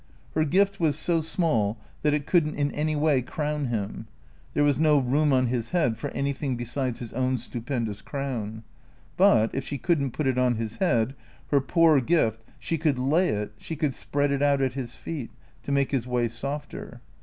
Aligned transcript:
Her 0.33 0.45
gift 0.45 0.79
was 0.79 0.97
so 0.97 1.21
small 1.21 1.77
that 2.01 2.11
it 2.15 2.25
could 2.25 2.47
n't 2.47 2.55
in 2.55 2.71
any 2.71 2.95
way 2.95 3.21
crown 3.21 3.65
him; 3.65 4.07
there 4.53 4.63
was 4.63 4.79
no 4.79 4.97
room 4.97 5.31
on 5.31 5.45
his 5.45 5.69
head 5.69 5.95
for 5.95 6.09
anything 6.09 6.55
besides 6.55 6.97
his 6.97 7.13
own 7.13 7.37
stupendous 7.37 8.01
crown. 8.01 8.63
But, 9.15 9.53
if 9.53 9.63
she 9.63 9.77
could 9.77 10.01
n't 10.01 10.13
put 10.13 10.25
it 10.25 10.39
on 10.39 10.55
his 10.55 10.77
head, 10.77 11.13
her 11.51 11.61
poor 11.61 12.01
gift, 12.01 12.43
she 12.57 12.79
could 12.79 12.97
lay 12.97 13.29
it, 13.29 13.53
she 13.59 13.75
could 13.75 13.93
spread 13.93 14.31
it 14.31 14.41
out 14.41 14.59
at 14.59 14.73
his 14.73 14.95
feet, 14.95 15.29
to 15.61 15.71
make 15.71 15.91
his 15.91 16.07
way 16.07 16.27
softer. 16.27 16.99